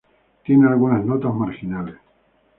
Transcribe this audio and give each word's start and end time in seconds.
Tiene 0.43 0.67
algunas 0.67 1.05
notas 1.05 1.31
marginales. 1.31 1.93